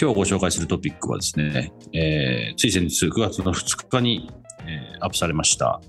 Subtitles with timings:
[0.00, 4.30] 今日ご紹介するトピックはですね、えー、つい先日9月の2日に
[4.66, 5.80] えー、アップされました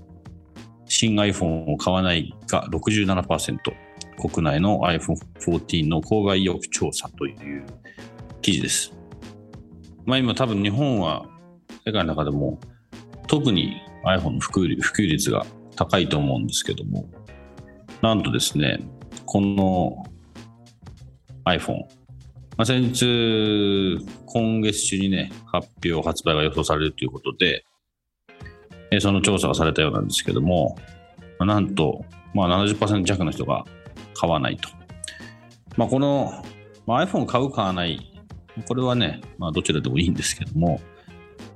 [0.86, 3.58] 新 iPhone を買わないが67%
[4.18, 7.64] 国内の iPhone14 の郊外意欲調査という
[8.42, 8.92] 記事です。
[10.04, 11.24] まあ今多分日本は
[11.86, 12.60] 世界の中でも
[13.26, 17.08] 特に iPhone の普及普及率が高いと思うんですけども
[18.02, 18.80] なんとですね
[19.24, 20.04] この
[21.46, 21.84] iPhone
[22.62, 27.64] まあ、先日、今月中にね、発表、発売が予想されるということで、
[28.92, 30.78] えその調査がされたようなんですけども、
[31.40, 32.04] まなんと、
[32.34, 33.64] まあ70%、弱の人が
[34.14, 34.68] 買わないと。
[35.76, 36.44] まあ、この、
[36.86, 38.22] まあ、iPhone 買う、買わない、
[38.68, 40.80] これはね、まあ、どちらでもいいんですけども、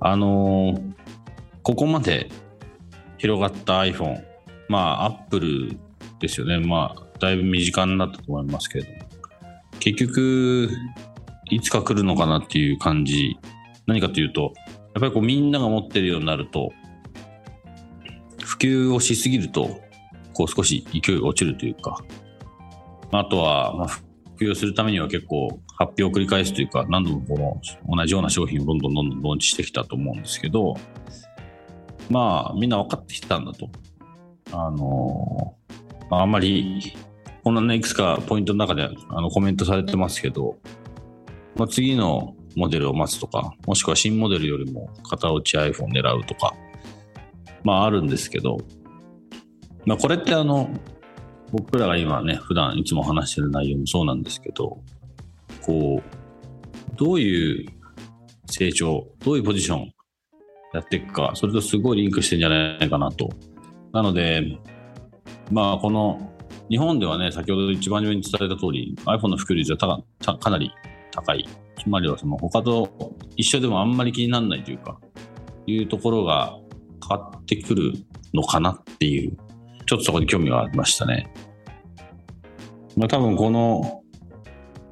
[0.00, 0.92] あのー、
[1.62, 2.28] ここまで
[3.18, 4.24] 広がった iPhone、
[4.68, 5.78] まあ、Apple
[6.18, 9.05] ですよね、まあ、だいぶ身近になったと思いますけれども、
[9.86, 10.68] 結局、
[11.48, 13.38] いつか来るのかなっていう感じ、
[13.86, 16.72] 何かというと、やっぱりこうみんなが持ってるようになると、
[18.42, 19.80] 普及をしすぎると、
[20.32, 22.02] こう少し勢いが落ちるというか、
[23.12, 24.02] あとは、まあ、普
[24.40, 30.74] 及するためには結構発表を繰り返すというか、何度もこの同じような商品をどんどんどんどんローンチしてきたと思うんですけど、
[32.10, 33.70] まあ、みんな分かってきたんだと。
[34.50, 35.54] あの
[36.10, 36.92] まあ、あんまり、
[37.46, 40.56] こんなね、いくつかポイントの中であのコメントされてますけど、
[41.54, 46.56] まあ、次のモデルを待つとか、もしくは新モデルよりも型落ち iPhone 狙うとか、
[47.62, 48.58] まああるんですけど、
[49.84, 50.68] まあこれってあの、
[51.52, 54.80] 僕らが今ね、普段いつも話してる内容もそうなんですけど、
[55.64, 57.68] こう、どういう
[58.50, 59.92] 成長、どういうポジション
[60.74, 63.28] やっていくか、それとすごいリンクしてんじゃないかなと。
[63.92, 64.58] なので、
[65.52, 66.32] まあこの、
[66.68, 70.02] 日本ではね、先ほど一番上に伝えた通り、iPhone の普及率は
[70.40, 70.72] かなり
[71.12, 71.46] 高い。
[71.78, 74.98] つまりはその他と一緒でもあんまり気にならないというか、
[75.66, 76.58] いうところが
[77.08, 77.92] 変わってくる
[78.34, 79.36] のかなっていう、
[79.86, 81.32] ちょっとそこに興味がありましたね。
[82.96, 84.02] まあ、多分この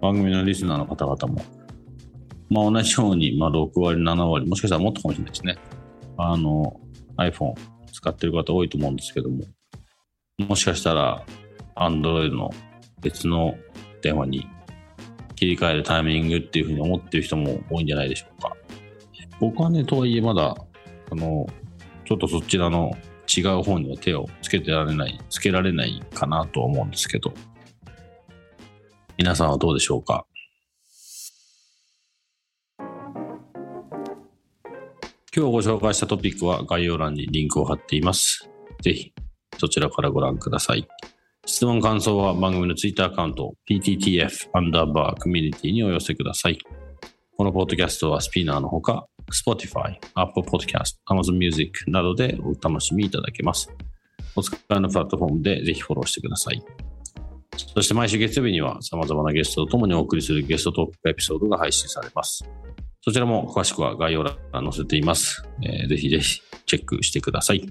[0.01, 1.43] 番組のリスナーの方々も、
[2.51, 5.57] まあ、同じように、まあ、6割、7割、もしかしたらもっとかもしれないですね。
[6.19, 6.81] あの、
[7.17, 7.55] iPhone
[7.91, 9.43] 使ってる方多いと思うんですけども、
[10.39, 11.25] もしかしたら
[11.77, 12.51] Android の
[13.01, 13.55] 別の
[14.03, 14.47] 電話に
[15.37, 18.57] 切り替えるタイミングっていうふうに思ってる人も多いんじゃないでしょうか。
[19.41, 20.55] 僕はね、とはいえまだ、
[21.11, 21.47] あの、
[22.05, 22.93] ちょっとそちらの
[23.37, 27.33] 違う方には手をつけてられない、つけられないかなと思うんですけど、
[29.17, 30.27] 皆さんはどうでしょうか？
[35.37, 38.49] 今日ご紹介したトピックは概要欄にリンクを貼っています。
[38.83, 39.13] ぜひ
[39.59, 40.87] そちらからご覧ください。
[41.47, 46.59] 質問感想は番組のツイッターアカウント PTTF アンダーバーコミュニティにお寄せください。
[47.37, 53.71] このポッドキャストはスピーナーのほか Spotify、Apple Podcast、Amazon Music などでお楽しみいただけます。
[54.35, 56.63] お使いのプラットフォームでぜひフォローしてください。
[57.75, 62.49] そして毎週月曜日には様々なゲストと共にお送りするゲストトークエピソードが配信されます。
[63.03, 65.45] そちらも詳しくは概要欄に載せています。
[65.63, 67.69] えー、ぜひぜひチェックしてください。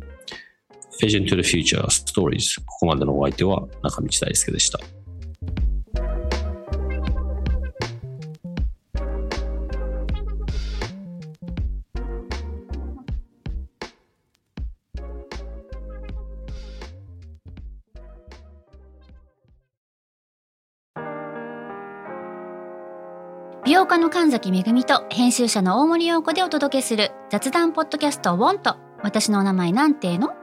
[1.02, 4.80] Vision to the Future Stories ここまでのお相手は中道大輔でした。
[23.66, 30.34] 美容家の神崎恵と編集者の大森洋子でお届けする雑談ポッドキャスト「ウォンと私のお名前なんての?」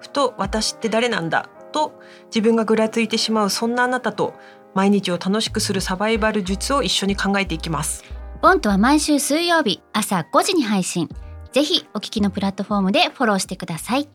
[0.00, 4.34] ふと私って誰なんだと自分がぐらついてしまうそんなあなたと
[4.74, 8.04] 毎日を楽しくするサバイバル術を一緒に考えていきます。
[8.42, 11.08] ボントは毎週水曜日朝5時に配信。
[11.52, 14.08] ぜひお聞きのプラットフォームでフォローしてください。